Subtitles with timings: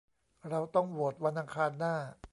[0.49, 1.95] เราต้องโหวตวันอังคารหน้า